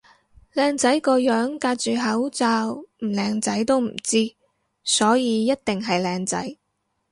[0.55, 4.33] 靚仔個樣隔住口罩唔靚仔都唔知，
[4.83, 6.57] 所以一定係靚仔